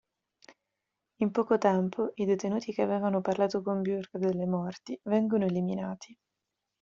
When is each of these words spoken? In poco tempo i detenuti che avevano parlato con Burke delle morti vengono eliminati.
In 1.17 1.29
poco 1.29 1.59
tempo 1.59 2.13
i 2.15 2.25
detenuti 2.25 2.73
che 2.73 2.81
avevano 2.81 3.21
parlato 3.21 3.61
con 3.61 3.83
Burke 3.83 4.17
delle 4.17 4.47
morti 4.47 4.99
vengono 5.03 5.45
eliminati. 5.45 6.17